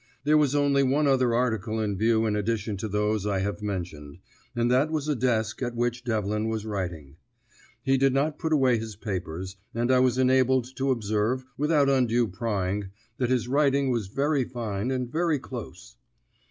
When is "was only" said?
0.39-0.81